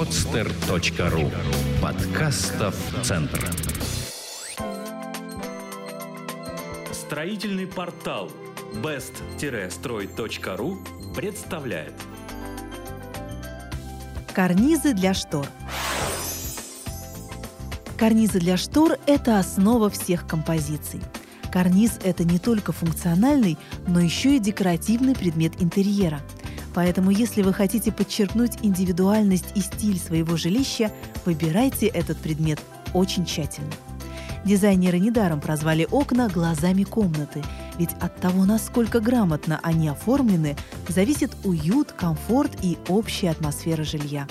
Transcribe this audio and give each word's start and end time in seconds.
podster.ru 0.00 1.30
Подкастов 1.82 2.74
Центр 3.02 3.50
Строительный 6.90 7.66
портал 7.66 8.30
best-строй.ру 8.82 10.78
представляет 11.14 11.92
Карнизы 14.32 14.94
для 14.94 15.12
штор 15.12 15.46
Карнизы 17.98 18.38
для 18.38 18.56
штор– 18.56 18.96
это 19.06 19.38
основа 19.38 19.90
всех 19.90 20.26
композиций. 20.26 21.02
Карниз– 21.52 21.98
это 22.02 22.24
не 22.24 22.38
только 22.38 22.72
функциональный, 22.72 23.58
но 23.86 24.00
еще 24.00 24.36
и 24.36 24.38
декоративный 24.38 25.14
предмет 25.14 25.60
интерьера. 25.60 26.22
Поэтому, 26.74 27.10
если 27.10 27.42
вы 27.42 27.52
хотите 27.52 27.92
подчеркнуть 27.92 28.58
индивидуальность 28.62 29.52
и 29.54 29.60
стиль 29.60 29.98
своего 29.98 30.36
жилища, 30.36 30.92
выбирайте 31.24 31.86
этот 31.86 32.18
предмет 32.18 32.60
очень 32.94 33.24
тщательно. 33.24 33.70
Дизайнеры 34.44 34.98
недаром 34.98 35.40
прозвали 35.40 35.86
окна 35.90 36.28
глазами 36.28 36.84
комнаты, 36.84 37.42
ведь 37.78 37.90
от 38.00 38.16
того, 38.16 38.46
насколько 38.46 39.00
грамотно 39.00 39.60
они 39.62 39.88
оформлены, 39.88 40.56
зависит 40.88 41.32
уют, 41.44 41.92
комфорт 41.92 42.52
и 42.62 42.78
общая 42.88 43.30
атмосфера 43.30 43.84
жилья. 43.84 44.26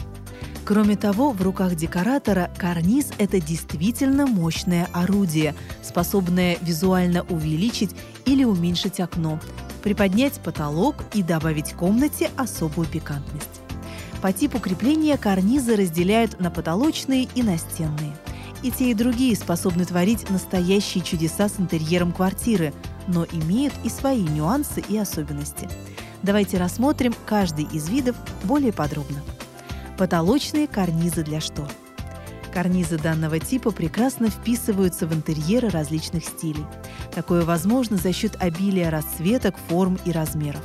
Кроме 0.66 0.96
того, 0.96 1.32
в 1.32 1.42
руках 1.42 1.76
декоратора 1.76 2.52
карниз– 2.58 3.12
это 3.18 3.40
действительно 3.40 4.28
мощное 4.28 4.88
орудие, 4.94 5.56
способное 5.82 6.58
визуально 6.62 7.24
увеличить 7.24 7.96
или 8.26 8.44
уменьшить 8.44 9.00
окно, 9.00 9.40
приподнять 9.80 10.40
потолок 10.40 10.96
и 11.14 11.24
добавить 11.24 11.74
комнате 11.74 12.32
особую 12.38 12.88
пикантность. 12.88 13.62
По 14.22 14.34
типу 14.34 14.60
крепления 14.60 15.18
карнизы 15.18 15.76
разделяют 15.76 16.40
на 16.40 16.52
потолочные 16.52 17.28
и 17.36 17.42
настенные. 17.42 18.16
И 18.62 18.72
те, 18.72 18.92
и 18.92 18.94
другие 18.94 19.36
способны 19.36 19.86
творить 19.86 20.30
настоящие 20.30 21.04
чудеса 21.04 21.48
с 21.48 21.60
интерьером 21.60 22.12
квартиры, 22.12 22.74
но 23.08 23.26
имеют 23.26 23.74
и 23.86 23.90
свои 23.90 24.22
нюансы 24.22 24.82
и 24.82 24.98
особенности. 24.98 25.70
Давайте 26.22 26.58
рассмотрим 26.58 27.14
каждый 27.26 27.66
из 27.66 27.88
видов 27.88 28.18
более 28.44 28.74
подробно. 28.74 29.22
Потолочные 29.98 30.68
карнизы 30.68 31.24
для 31.24 31.40
штор. 31.40 31.70
Карнизы 32.52 32.98
данного 32.98 33.40
типа 33.40 33.72
прекрасно 33.72 34.30
вписываются 34.30 35.06
в 35.06 35.14
интерьеры 35.14 35.70
различных 35.70 36.26
стилей. 36.26 36.66
Такое 37.14 37.46
возможно 37.46 37.98
за 37.98 38.12
счет 38.12 38.36
обилия 38.40 38.90
расцветок, 38.90 39.56
форм 39.68 40.00
и 40.06 40.12
размеров. 40.12 40.64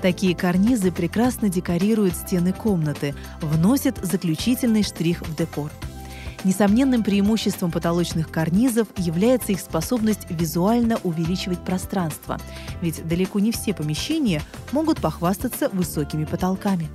Такие 0.00 0.36
карнизы 0.36 0.92
прекрасно 0.92 1.48
декорируют 1.48 2.14
стены 2.14 2.52
комнаты, 2.52 3.14
вносят 3.40 3.98
заключительный 3.98 4.84
штрих 4.84 5.22
в 5.22 5.34
декор. 5.34 5.72
Несомненным 6.44 7.02
преимуществом 7.02 7.72
потолочных 7.72 8.30
карнизов 8.30 8.86
является 8.96 9.50
их 9.50 9.60
способность 9.60 10.30
визуально 10.30 10.98
увеличивать 11.02 11.64
пространство, 11.64 12.38
ведь 12.80 13.06
далеко 13.08 13.40
не 13.40 13.50
все 13.50 13.74
помещения 13.74 14.40
могут 14.70 15.00
похвастаться 15.00 15.68
высокими 15.70 16.24
потолками. 16.24 16.88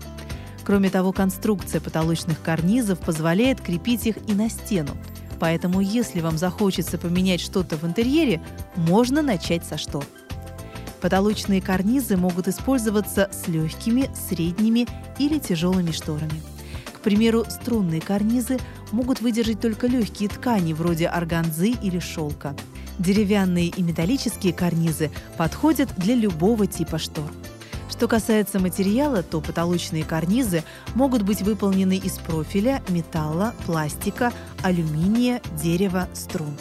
Кроме 0.66 0.90
того, 0.90 1.12
конструкция 1.12 1.82
потолочных 1.82 2.42
карнизов 2.42 3.00
позволяет 3.00 3.62
крепить 3.62 4.08
их 4.08 4.18
и 4.28 4.34
на 4.34 4.50
стену. 4.50 4.92
Поэтому, 5.40 5.82
если 5.82 6.22
вам 6.22 6.38
захочется 6.38 6.98
поменять 6.98 7.42
что-то 7.42 7.76
в 7.76 7.84
интерьере, 7.84 8.42
можно 8.76 9.22
начать 9.22 9.66
со 9.66 9.78
штор. 9.78 10.06
Потолочные 11.02 11.62
карнизы 11.62 12.16
могут 12.16 12.48
использоваться 12.48 13.30
с 13.34 13.50
легкими, 13.50 14.10
средними 14.30 14.88
или 15.20 15.38
тяжелыми 15.38 15.92
шторами. 15.92 16.42
К 16.94 17.02
примеру, 17.02 17.44
струнные 17.50 18.00
карнизы 18.00 18.58
могут 18.94 19.20
выдержать 19.20 19.60
только 19.60 19.88
легкие 19.88 20.30
ткани, 20.30 20.72
вроде 20.72 21.10
органзы 21.10 21.72
или 21.72 22.00
шелка. 22.00 22.56
Деревянные 23.00 23.68
и 23.68 23.84
металлические 23.84 24.54
карнизы 24.54 25.12
подходят 25.36 25.90
для 25.98 26.16
любого 26.16 26.68
типа 26.68 27.00
штор. 27.00 27.30
Что 28.04 28.10
касается 28.10 28.60
материала, 28.60 29.24
то 29.24 29.40
потолочные 29.40 30.04
карнизы 30.04 30.66
могут 30.94 31.22
быть 31.22 31.42
выполнены 31.42 31.96
из 31.96 32.18
профиля, 32.18 32.84
металла, 32.90 33.56
пластика, 33.66 34.34
алюминия, 34.62 35.42
дерева, 35.54 36.10
струн. 36.14 36.54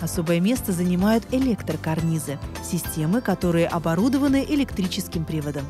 Особое 0.00 0.38
место 0.38 0.70
занимают 0.70 1.24
электрокарнизы– 1.32 2.38
системы, 2.64 3.20
которые 3.20 3.66
оборудованы 3.66 4.46
электрическим 4.48 5.24
приводом. 5.24 5.64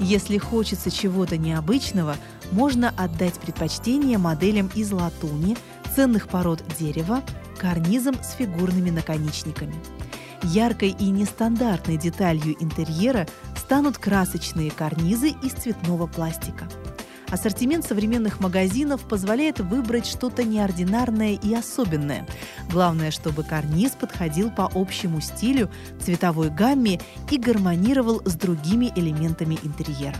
Если 0.00 0.38
хочется 0.38 0.90
чего-то 0.90 1.36
необычного, 1.36 2.16
можно 2.50 2.94
отдать 2.96 3.34
предпочтение 3.34 4.16
моделям 4.16 4.70
из 4.74 4.90
латуни, 4.90 5.58
ценных 5.94 6.28
пород 6.28 6.64
дерева, 6.78 7.20
карнизам 7.58 8.14
с 8.22 8.32
фигурными 8.32 8.88
наконечниками. 8.88 9.74
Яркой 10.44 10.96
и 10.98 11.10
нестандартной 11.10 11.98
деталью 11.98 12.56
интерьера 12.58 13.28
станут 13.72 13.96
красочные 13.96 14.70
карнизы 14.70 15.30
из 15.42 15.52
цветного 15.52 16.06
пластика. 16.06 16.68
Ассортимент 17.30 17.86
современных 17.86 18.38
магазинов 18.38 19.08
позволяет 19.08 19.60
выбрать 19.60 20.04
что-то 20.04 20.44
неординарное 20.44 21.38
и 21.42 21.54
особенное. 21.54 22.28
Главное, 22.70 23.10
чтобы 23.10 23.44
карниз 23.44 23.92
подходил 23.92 24.50
по 24.50 24.70
общему 24.74 25.22
стилю, 25.22 25.70
цветовой 25.98 26.50
гамме 26.50 27.00
и 27.30 27.38
гармонировал 27.38 28.20
с 28.26 28.34
другими 28.34 28.92
элементами 28.94 29.58
интерьера. 29.62 30.18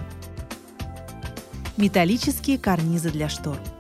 Металлические 1.77 2.57
карнизы 2.57 3.11
для 3.11 3.29
штор– 3.29 3.59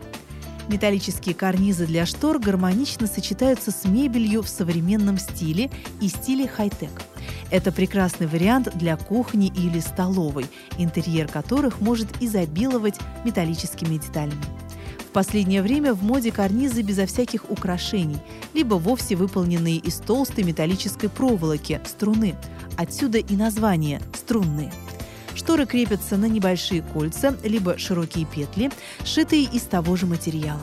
Металлические 0.72 1.34
карнизы 1.34 1.84
для 1.84 2.06
штор 2.06 2.38
гармонично 2.38 3.06
сочетаются 3.06 3.70
с 3.70 3.84
мебелью 3.84 4.42
в 4.42 4.48
современном 4.48 5.18
стиле 5.18 5.70
и 6.00 6.08
стиле 6.08 6.48
хай-тек. 6.48 7.02
Это 7.50 7.70
прекрасный 7.70 8.26
вариант 8.26 8.70
для 8.74 8.96
кухни 8.96 9.52
или 9.54 9.80
столовой, 9.80 10.46
интерьер 10.78 11.28
которых 11.28 11.82
может 11.82 12.08
изобиловать 12.22 12.98
металлическими 13.22 13.98
деталями. 13.98 14.42
В 14.98 15.12
последнее 15.12 15.60
время 15.60 15.92
в 15.92 16.02
моде 16.02 16.32
карнизы 16.32 16.80
безо 16.80 17.04
всяких 17.04 17.50
украшений, 17.50 18.16
либо 18.54 18.76
вовсе 18.76 19.14
выполненные 19.14 19.76
из 19.76 19.96
толстой 19.96 20.44
металлической 20.44 21.08
проволоки, 21.08 21.82
струны. 21.84 22.34
Отсюда 22.78 23.18
и 23.18 23.36
название 23.36 24.00
«струнные». 24.14 24.72
Шторы 25.34 25.66
крепятся 25.66 26.16
на 26.16 26.26
небольшие 26.26 26.82
кольца, 26.82 27.36
либо 27.42 27.78
широкие 27.78 28.26
петли, 28.26 28.70
сшитые 29.04 29.44
из 29.44 29.62
того 29.62 29.96
же 29.96 30.06
материала. 30.06 30.62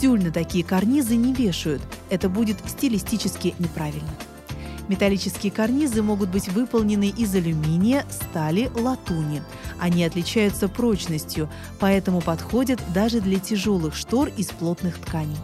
Тюль 0.00 0.22
на 0.22 0.30
такие 0.30 0.64
карнизы 0.64 1.16
не 1.16 1.32
вешают, 1.32 1.82
это 2.10 2.28
будет 2.28 2.58
стилистически 2.66 3.54
неправильно. 3.58 4.10
Металлические 4.88 5.50
карнизы 5.50 6.02
могут 6.02 6.28
быть 6.28 6.48
выполнены 6.48 7.08
из 7.08 7.34
алюминия, 7.34 8.04
стали, 8.10 8.70
латуни. 8.74 9.42
Они 9.80 10.04
отличаются 10.04 10.68
прочностью, 10.68 11.50
поэтому 11.80 12.20
подходят 12.20 12.80
даже 12.94 13.20
для 13.20 13.40
тяжелых 13.40 13.96
штор 13.96 14.28
из 14.36 14.46
плотных 14.46 14.98
тканей. 14.98 15.36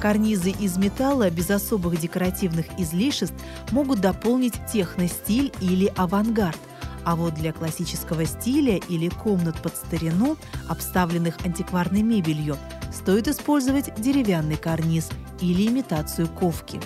Карнизы 0.00 0.50
из 0.50 0.76
металла 0.76 1.30
без 1.30 1.50
особых 1.50 2.00
декоративных 2.00 2.66
излишеств 2.78 3.34
могут 3.70 4.00
дополнить 4.00 4.54
техностиль 4.72 5.52
или 5.60 5.92
авангард, 5.94 6.58
а 7.04 7.16
вот 7.16 7.34
для 7.34 7.52
классического 7.52 8.24
стиля 8.26 8.76
или 8.88 9.08
комнат 9.08 9.60
под 9.62 9.74
старину, 9.76 10.36
обставленных 10.68 11.38
антикварной 11.44 12.02
мебелью, 12.02 12.56
стоит 12.92 13.28
использовать 13.28 13.94
деревянный 14.00 14.56
карниз 14.56 15.08
или 15.40 15.66
имитацию 15.66 16.28
ковки. 16.28 16.80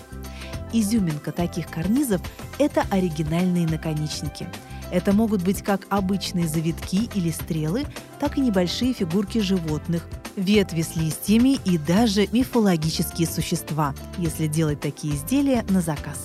Изюминка 0.72 1.32
таких 1.32 1.68
карнизов– 1.68 2.20
это 2.58 2.84
оригинальные 2.90 3.66
наконечники. 3.66 4.48
Это 4.90 5.12
могут 5.12 5.42
быть 5.42 5.62
как 5.62 5.86
обычные 5.88 6.46
завитки 6.46 7.08
или 7.14 7.30
стрелы, 7.30 7.86
так 8.20 8.38
и 8.38 8.40
небольшие 8.40 8.92
фигурки 8.92 9.38
животных, 9.38 10.06
ветви 10.36 10.82
с 10.82 10.96
листьями 10.96 11.58
и 11.64 11.78
даже 11.78 12.26
мифологические 12.32 13.26
существа, 13.26 13.94
если 14.18 14.46
делать 14.46 14.80
такие 14.80 15.14
изделия 15.14 15.64
на 15.68 15.80
заказ. 15.80 16.24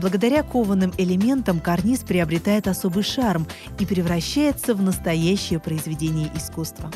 Благодаря 0.00 0.42
кованым 0.42 0.94
элементам 0.96 1.60
карниз 1.60 2.00
приобретает 2.00 2.68
особый 2.68 3.02
шарм 3.02 3.46
и 3.78 3.84
превращается 3.84 4.74
в 4.74 4.80
настоящее 4.80 5.60
произведение 5.60 6.30
искусства. 6.34 6.90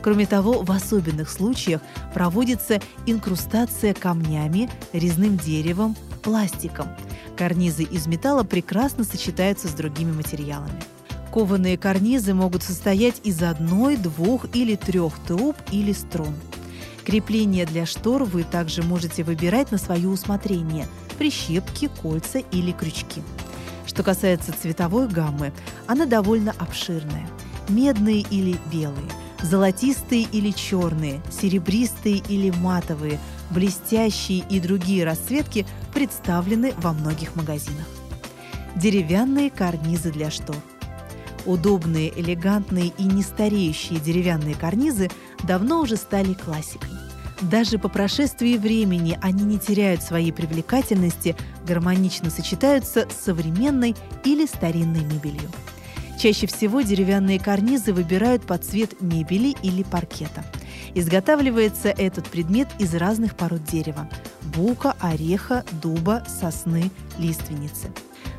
Кроме 0.00 0.26
того, 0.26 0.62
в 0.62 0.70
особенных 0.70 1.28
случаях 1.28 1.80
проводится 2.14 2.80
инкрустация 3.04 3.94
камнями, 3.94 4.70
резным 4.92 5.36
деревом, 5.36 5.96
пластиком. 6.22 6.86
Карнизы 7.36 7.82
из 7.82 8.06
металла 8.06 8.44
прекрасно 8.44 9.02
сочетаются 9.02 9.66
с 9.66 9.72
другими 9.72 10.12
материалами. 10.12 10.80
Кованые 11.32 11.76
карнизы 11.76 12.32
могут 12.32 12.62
состоять 12.62 13.20
из 13.24 13.42
одной, 13.42 13.96
двух 13.96 14.46
или 14.54 14.76
трех 14.76 15.14
труб 15.26 15.56
или 15.72 15.92
струн. 15.92 16.34
Крепление 17.06 17.66
для 17.66 17.86
штор 17.86 18.24
вы 18.24 18.42
также 18.42 18.82
можете 18.82 19.22
выбирать 19.22 19.70
на 19.70 19.78
свое 19.78 20.08
усмотрение– 20.08 20.88
прищепки, 21.18 21.88
кольца 22.02 22.40
или 22.50 22.72
крючки. 22.72 23.22
Что 23.86 24.02
касается 24.02 24.52
цветовой 24.52 25.06
гаммы, 25.06 25.52
она 25.86 26.04
довольно 26.04 26.52
обширная. 26.58 27.28
Медные 27.68 28.22
или 28.22 28.58
белые, 28.72 29.08
Золотистые 29.40 30.22
или 30.22 30.50
черные, 30.50 31.20
серебристые 31.30 32.16
или 32.28 32.50
матовые, 32.50 33.20
блестящие 33.50 34.44
и 34.50 34.58
другие 34.58 35.04
расцветки 35.04 35.64
представлены 35.94 36.72
во 36.78 36.92
многих 36.92 37.36
магазинах. 37.36 37.86
Деревянные 38.74 39.50
карнизы 39.50 40.10
для 40.10 40.30
штор. 40.30 40.56
Удобные, 41.44 42.12
элегантные 42.18 42.92
и 42.98 43.04
нестареющие 43.04 44.00
деревянные 44.00 44.56
карнизы 44.56 45.10
давно 45.44 45.80
уже 45.80 45.96
стали 45.96 46.34
классикой. 46.34 46.95
Даже 47.42 47.78
по 47.78 47.88
прошествии 47.88 48.56
времени 48.56 49.18
они 49.20 49.44
не 49.44 49.58
теряют 49.58 50.02
своей 50.02 50.32
привлекательности, 50.32 51.36
гармонично 51.66 52.30
сочетаются 52.30 53.06
с 53.10 53.24
современной 53.24 53.94
или 54.24 54.46
старинной 54.46 55.04
мебелью. 55.04 55.50
Чаще 56.18 56.46
всего 56.46 56.80
деревянные 56.80 57.38
карнизы 57.38 57.92
выбирают 57.92 58.42
под 58.42 58.64
цвет 58.64 59.02
мебели 59.02 59.54
или 59.62 59.82
паркета. 59.82 60.44
Изготавливается 60.94 61.90
этот 61.90 62.26
предмет 62.26 62.68
из 62.78 62.94
разных 62.94 63.36
пород 63.36 63.64
дерева– 63.64 64.08
бука, 64.56 64.96
ореха, 64.98 65.62
дуба, 65.82 66.24
сосны, 66.40 66.90
лиственницы. 67.18 67.92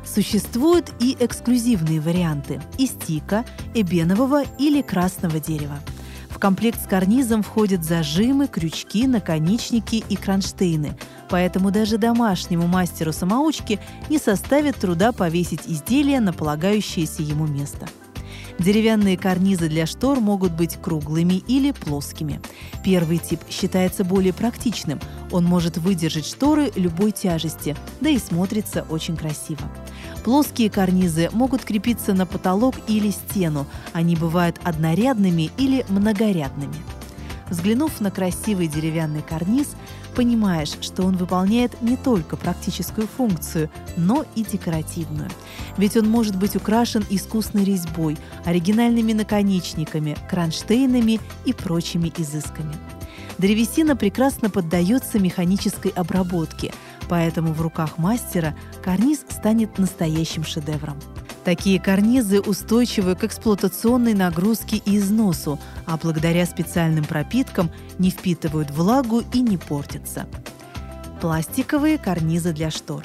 Существуют 0.04 0.92
и 0.98 1.16
эксклюзивные 1.20 2.00
варианты– 2.00 2.60
из 2.78 2.90
тика, 2.90 3.44
эбенового 3.74 4.42
или 4.58 4.82
красного 4.82 5.38
дерева– 5.38 5.78
в 6.38 6.40
комплект 6.40 6.80
с 6.80 6.86
карнизом 6.86 7.42
входят 7.42 7.82
зажимы, 7.82 8.46
крючки, 8.46 9.08
наконечники 9.08 10.04
и 10.08 10.14
кронштейны, 10.14 10.96
поэтому 11.28 11.72
даже 11.72 11.98
домашнему 11.98 12.68
мастеру-самоучке 12.68 13.80
не 14.08 14.18
составит 14.18 14.76
труда 14.76 15.10
повесить 15.10 15.62
изделие 15.66 16.20
на 16.20 16.32
полагающееся 16.32 17.24
ему 17.24 17.48
место. 17.48 17.88
Деревянные 18.60 19.18
карнизы 19.18 19.68
для 19.68 19.84
штор 19.84 20.20
могут 20.20 20.52
быть 20.52 20.76
круглыми 20.80 21.42
или 21.48 21.72
плоскими. 21.72 22.40
Первый 22.84 23.18
тип 23.18 23.40
считается 23.50 24.04
более 24.04 24.32
практичным. 24.32 25.00
Он 25.32 25.44
может 25.44 25.76
выдержать 25.76 26.26
шторы 26.26 26.70
любой 26.76 27.10
тяжести, 27.10 27.76
да 28.00 28.10
и 28.10 28.18
смотрится 28.18 28.86
очень 28.90 29.16
красиво. 29.16 29.62
Плоские 30.28 30.68
карнизы 30.68 31.30
могут 31.32 31.64
крепиться 31.64 32.12
на 32.12 32.26
потолок 32.26 32.74
или 32.86 33.10
стену. 33.10 33.64
Они 33.94 34.14
бывают 34.14 34.60
однорядными 34.62 35.50
или 35.56 35.86
многорядными. 35.88 36.76
Взглянув 37.48 37.98
на 38.02 38.10
красивый 38.10 38.68
деревянный 38.68 39.22
карниз, 39.22 39.68
понимаешь, 40.14 40.74
что 40.82 41.04
он 41.04 41.16
выполняет 41.16 41.80
не 41.80 41.96
только 41.96 42.36
практическую 42.36 43.08
функцию, 43.08 43.70
но 43.96 44.26
и 44.34 44.44
декоративную. 44.44 45.30
Ведь 45.78 45.96
он 45.96 46.06
может 46.10 46.36
быть 46.36 46.56
украшен 46.56 47.06
искусной 47.08 47.64
резьбой, 47.64 48.18
оригинальными 48.44 49.14
наконечниками, 49.14 50.14
кронштейнами 50.28 51.20
и 51.46 51.54
прочими 51.54 52.12
изысками. 52.18 52.74
Древесина 53.38 53.96
прекрасно 53.96 54.50
поддается 54.50 55.18
механической 55.18 55.90
обработке, 55.92 56.74
поэтому 57.08 57.52
в 57.52 57.60
руках 57.60 57.98
мастера 57.98 58.54
карниз 58.82 59.24
станет 59.30 59.78
настоящим 59.78 60.44
шедевром. 60.44 60.98
Такие 61.44 61.80
карнизы 61.80 62.40
устойчивы 62.40 63.14
к 63.14 63.24
эксплуатационной 63.24 64.14
нагрузке 64.14 64.76
и 64.76 64.98
износу, 64.98 65.58
а 65.86 65.96
благодаря 65.96 66.44
специальным 66.44 67.04
пропиткам 67.04 67.70
не 67.98 68.10
впитывают 68.10 68.70
влагу 68.70 69.22
и 69.32 69.40
не 69.40 69.56
портятся. 69.56 70.26
Пластиковые 71.20 71.98
карнизы 71.98 72.52
для 72.52 72.70
штор. 72.70 73.02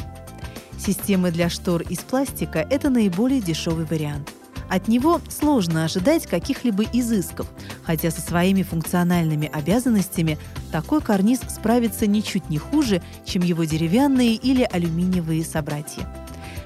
Системы 0.78 1.32
для 1.32 1.50
штор 1.50 1.84
из 1.84 2.00
пластика– 2.00 2.60
это 2.70 2.90
наиболее 2.90 3.40
дешевый 3.40 3.86
вариант– 3.86 4.30
от 4.74 4.88
него 4.88 5.22
сложно 5.30 5.86
ожидать 5.86 6.26
каких-либо 6.26 6.84
изысков, 6.94 7.48
хотя 7.86 8.12
со 8.12 8.22
своими 8.22 8.64
функциональными 8.64 9.50
обязанностями 9.52 10.38
такой 10.72 11.02
карниз 11.02 11.40
справится 11.50 12.08
ничуть 12.08 12.50
не 12.50 12.58
хуже, 12.58 13.02
чем 13.26 13.44
его 13.44 13.64
деревянные 13.64 14.36
или 14.36 14.64
алюминиевые 14.64 15.44
собратья. 15.44 16.08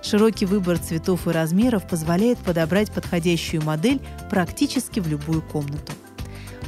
Широкий 0.03 0.45
выбор 0.45 0.77
цветов 0.77 1.27
и 1.27 1.31
размеров 1.31 1.87
позволяет 1.87 2.37
подобрать 2.39 2.91
подходящую 2.91 3.63
модель 3.63 3.99
практически 4.29 4.99
в 4.99 5.07
любую 5.07 5.41
комнату. 5.41 5.91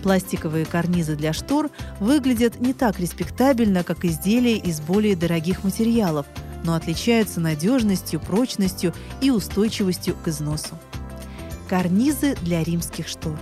Пластиковые 0.03 0.65
карнизы 0.65 1.15
для 1.15 1.33
штор 1.33 1.69
выглядят 1.99 2.59
не 2.59 2.73
так 2.73 2.99
респектабельно, 2.99 3.83
как 3.83 4.05
изделия 4.05 4.57
из 4.57 4.79
более 4.79 5.15
дорогих 5.15 5.63
материалов, 5.63 6.25
но 6.63 6.73
отличаются 6.73 7.39
надежностью, 7.39 8.19
прочностью 8.19 8.93
и 9.21 9.29
устойчивостью 9.29 10.15
к 10.23 10.27
износу. 10.27 10.77
Карнизы 11.67 12.35
для 12.41 12.63
римских 12.63 13.07
штор. 13.07 13.37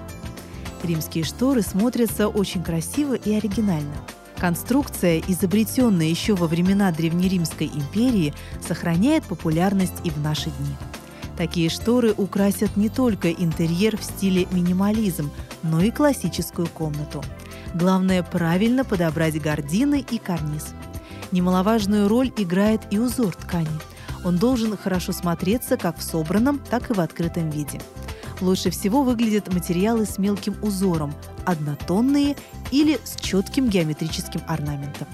Римские 0.87 1.25
шторы 1.25 1.61
смотрятся 1.63 2.29
очень 2.29 2.63
красиво 2.63 3.15
и 3.15 3.35
оригинально. 3.35 3.93
Конструкция, 4.37 5.21
изобретенная 5.27 6.07
еще 6.07 6.33
во 6.35 6.47
времена 6.47 6.91
Древнеримской 6.91 7.67
империи, 7.67 8.33
сохраняет 8.65 9.25
популярность 9.25 9.95
и 10.05 10.09
в 10.09 10.19
наши 10.19 10.45
дни. 10.45 10.75
Такие 11.35 11.69
шторы 11.69 12.13
украсят 12.15 12.77
не 12.77 12.87
только 12.87 13.31
интерьер 13.31 13.97
в 13.97 14.03
стиле 14.03 14.47
минимализм, 14.51 15.29
но 15.61 15.81
и 15.81 15.91
классическую 15.91 16.67
комнату. 16.67 17.21
Главное 17.73 18.23
правильно 18.23 18.85
подобрать 18.85 19.41
гардины 19.41 20.05
и 20.09 20.17
карниз. 20.17 20.73
Немаловажную 21.33 22.07
роль 22.07 22.31
играет 22.37 22.81
и 22.91 22.97
узор 22.97 23.35
ткани. 23.35 23.67
Он 24.23 24.37
должен 24.37 24.77
хорошо 24.77 25.11
смотреться 25.11 25.75
как 25.75 25.97
в 25.97 26.03
собранном, 26.03 26.59
так 26.59 26.89
и 26.89 26.93
в 26.93 27.01
открытом 27.01 27.49
виде– 27.49 27.81
Лучше 28.41 28.69
всего 28.69 29.03
выглядят 29.03 29.51
материалы 29.51 30.05
с 30.05 30.17
мелким 30.17 30.55
узором, 30.61 31.13
однотонные 31.45 32.35
или 32.71 32.99
с 33.03 33.15
четким 33.19 33.67
геометрическим 33.67 34.41
орнаментом. 34.47 35.07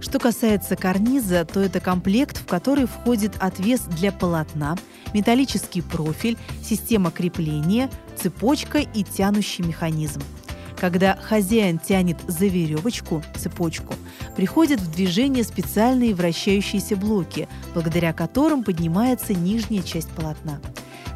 Что 0.00 0.18
касается 0.18 0.76
карниза, 0.76 1.44
то 1.44 1.60
это 1.60 1.80
комплект, 1.80 2.38
в 2.38 2.46
который 2.46 2.86
входит 2.86 3.32
отвес 3.40 3.80
для 3.80 4.12
полотна, 4.12 4.76
металлический 5.12 5.82
профиль, 5.82 6.38
система 6.62 7.10
крепления, 7.10 7.90
цепочка 8.16 8.78
и 8.78 9.04
тянущий 9.04 9.64
механизм. 9.64 10.22
Когда 10.80 11.16
хозяин 11.16 11.78
тянет 11.78 12.18
за 12.28 12.46
веревочку, 12.46 13.22
цепочку, 13.36 13.94
приходят 14.36 14.80
в 14.80 14.90
движение 14.92 15.42
специальные 15.42 16.14
вращающиеся 16.14 16.96
блоки, 16.96 17.48
благодаря 17.74 18.12
которым 18.12 18.62
поднимается 18.62 19.34
нижняя 19.34 19.82
часть 19.82 20.08
полотна. 20.10 20.60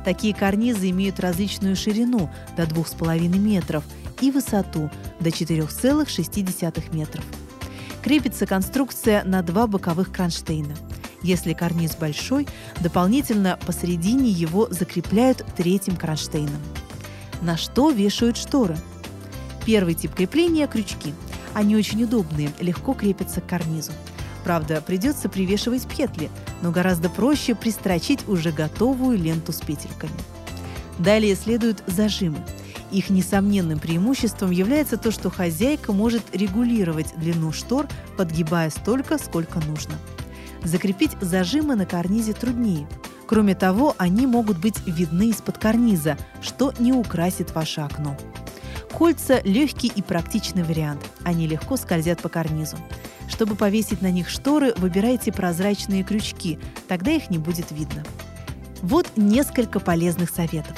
Такие 0.04 0.34
карнизы 0.34 0.90
имеют 0.90 1.20
различную 1.20 1.76
ширину 1.76 2.30
до 2.56 2.64
2,5 2.64 3.38
метров 3.38 3.84
и 4.20 4.30
высоту 4.30 4.90
до 5.20 5.30
4,6 5.30 6.94
метров. 6.94 7.24
Крепится 8.02 8.46
конструкция 8.46 9.22
на 9.24 9.42
два 9.42 9.66
боковых 9.66 10.12
кронштейна. 10.12 10.74
Если 11.22 11.52
карниз 11.52 11.94
большой, 11.94 12.48
дополнительно 12.80 13.58
посередине 13.64 14.28
его 14.28 14.66
закрепляют 14.70 15.44
третьим 15.56 15.96
кронштейном. 15.96 16.60
На 17.42 17.56
что 17.56 17.90
вешают 17.90 18.36
шторы? 18.36 18.76
Первый 19.64 19.94
тип 19.94 20.14
крепления– 20.14 20.66
крючки. 20.68 21.14
Они 21.54 21.76
очень 21.76 22.02
удобные, 22.02 22.50
легко 22.58 22.94
крепятся 22.94 23.40
к 23.40 23.46
карнизу. 23.46 23.92
Правда, 24.44 24.80
придется 24.80 25.28
привешивать 25.28 25.86
петли, 25.86 26.30
но 26.62 26.70
гораздо 26.70 27.08
проще 27.08 27.54
пристрочить 27.54 28.28
уже 28.28 28.50
готовую 28.50 29.18
ленту 29.18 29.52
с 29.52 29.60
петельками. 29.60 30.12
Далее 30.98 31.34
следуют 31.36 31.82
зажимы. 31.86 32.38
Их 32.90 33.08
несомненным 33.08 33.78
преимуществом 33.78 34.50
является 34.50 34.98
то, 34.98 35.10
что 35.10 35.30
хозяйка 35.30 35.92
может 35.92 36.22
регулировать 36.34 37.14
длину 37.16 37.52
штор, 37.52 37.88
подгибая 38.18 38.68
столько, 38.70 39.16
сколько 39.18 39.60
нужно. 39.60 39.94
Закрепить 40.62 41.12
зажимы 41.20 41.74
на 41.74 41.86
карнизе 41.86 42.34
труднее. 42.34 42.86
Кроме 43.26 43.54
того, 43.54 43.94
они 43.96 44.26
могут 44.26 44.58
быть 44.58 44.86
видны 44.86 45.30
из-под 45.30 45.56
карниза, 45.56 46.18
что 46.42 46.74
не 46.78 46.92
украсит 46.92 47.54
ваше 47.54 47.80
окно. 47.80 48.16
Кольца– 48.92 49.40
легкий 49.44 49.90
и 49.94 50.02
практичный 50.02 50.62
вариант. 50.62 51.00
Они 51.24 51.46
легко 51.46 51.78
скользят 51.78 52.20
по 52.20 52.28
карнизу. 52.28 52.76
Чтобы 53.32 53.54
повесить 53.54 54.02
на 54.02 54.10
них 54.10 54.28
шторы, 54.28 54.74
выбирайте 54.76 55.32
прозрачные 55.32 56.04
крючки, 56.04 56.58
тогда 56.86 57.12
их 57.12 57.30
не 57.30 57.38
будет 57.38 57.70
видно. 57.70 58.04
Вот 58.82 59.08
несколько 59.16 59.80
полезных 59.80 60.28
советов. 60.28 60.76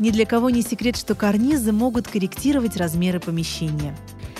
Ни 0.00 0.10
для 0.10 0.26
кого 0.26 0.50
не 0.50 0.62
секрет, 0.62 0.96
что 0.96 1.14
карнизы 1.14 1.70
могут 1.70 2.08
корректировать 2.08 2.76
размеры 2.76 3.20
помещения. 3.20 3.96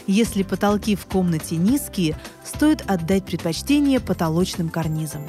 Если 0.08 0.42
потолки 0.42 0.96
в 0.96 1.06
комнате 1.06 1.56
низкие, 1.56 2.16
стоит 2.44 2.82
отдать 2.90 3.24
предпочтение 3.24 4.00
потолочным 4.00 4.68
карнизам. 4.68 5.22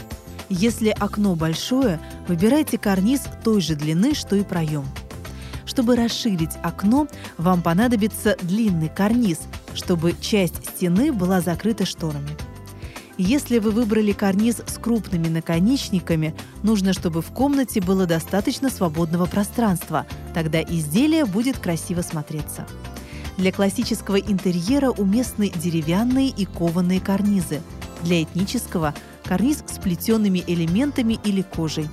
Если 0.50 0.90
окно 0.90 1.36
большое, 1.36 2.00
выбирайте 2.28 2.80
карниз 2.80 3.22
той 3.44 3.62
же 3.62 3.76
длины, 3.76 4.16
что 4.16 4.36
и 4.36 4.44
проем. 4.44 4.86
Чтобы 5.66 5.96
расширить 5.96 6.58
окно, 6.64 7.08
вам 7.38 7.62
понадобится 7.62 8.36
длинный 8.42 8.90
карниз, 8.90 9.42
чтобы 9.74 10.16
часть 10.20 10.66
стены 10.66 11.12
была 11.12 11.42
закрыта 11.42 11.86
шторами. 11.86 12.30
Если 13.18 13.60
вы 13.60 13.72
выбрали 13.72 14.14
карниз 14.14 14.62
с 14.66 14.78
крупными 14.78 15.28
наконечниками, 15.28 16.34
нужно, 16.64 16.94
чтобы 16.94 17.22
в 17.22 17.32
комнате 17.32 17.82
было 17.82 18.06
достаточно 18.06 18.70
свободного 18.70 19.26
пространства, 19.26 20.06
Тогда 20.34 20.62
изделие 20.62 21.26
будет 21.26 21.58
красиво 21.58 22.02
смотреться. 22.02 22.66
Для 23.38 23.52
классического 23.52 24.18
интерьера 24.18 24.90
уместны 24.90 25.50
деревянные 25.50 26.30
и 26.30 26.46
кованые 26.46 27.00
карнизы. 27.00 27.62
Для 28.04 28.24
этнического– 28.24 28.94
карниз 29.24 29.64
с 29.68 29.78
плетеными 29.80 30.44
элементами 30.46 31.20
или 31.24 31.42
кожей. 31.42 31.90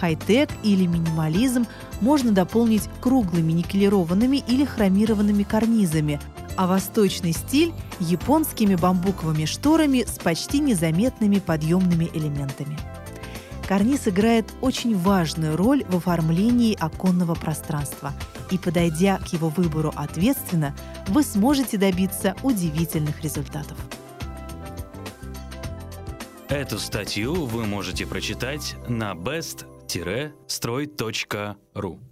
Хай-тек 0.00 0.50
или 0.62 0.86
минимализм 0.86 1.66
можно 2.00 2.32
дополнить 2.32 2.88
круглыми 3.00 3.52
никелированными 3.52 4.42
или 4.48 4.64
хромированными 4.64 5.44
карнизами, 5.44 6.20
а 6.56 6.66
восточный 6.66 7.32
стиль– 7.32 7.72
японскими 8.00 8.74
бамбуковыми 8.74 9.44
шторами 9.44 10.04
с 10.04 10.18
почти 10.18 10.58
незаметными 10.60 11.38
подъемными 11.38 12.10
элементами. 12.12 12.76
Карниз 13.66 14.08
играет 14.08 14.52
очень 14.60 14.96
важную 14.96 15.56
роль 15.56 15.84
в 15.88 15.96
оформлении 15.96 16.76
оконного 16.78 17.34
пространства, 17.34 18.12
и 18.50 18.58
подойдя 18.58 19.18
к 19.18 19.32
его 19.32 19.48
выбору 19.48 19.92
ответственно, 19.96 20.76
вы 21.08 21.22
сможете 21.22 21.78
добиться 21.78 22.36
удивительных 22.42 23.22
результатов. 23.22 23.78
Эту 26.48 26.78
статью 26.78 27.46
вы 27.46 27.64
можете 27.64 28.06
прочитать 28.06 28.76
на 28.86 29.14
best-строй.ру. 29.14 32.11